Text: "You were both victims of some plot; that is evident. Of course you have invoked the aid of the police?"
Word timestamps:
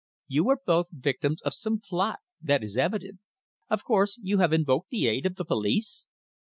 "You 0.27 0.45
were 0.45 0.57
both 0.65 0.87
victims 0.91 1.43
of 1.43 1.53
some 1.53 1.79
plot; 1.79 2.21
that 2.41 2.63
is 2.63 2.75
evident. 2.75 3.19
Of 3.69 3.83
course 3.83 4.17
you 4.23 4.39
have 4.39 4.51
invoked 4.51 4.89
the 4.89 5.05
aid 5.07 5.27
of 5.27 5.35
the 5.35 5.45
police?" 5.45 6.07